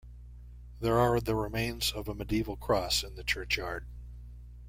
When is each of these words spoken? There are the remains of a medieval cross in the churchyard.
There 0.79 0.97
are 0.97 1.19
the 1.19 1.35
remains 1.35 1.91
of 1.91 2.07
a 2.07 2.15
medieval 2.15 2.57
cross 2.57 3.03
in 3.03 3.13
the 3.13 3.23
churchyard. 3.23 3.85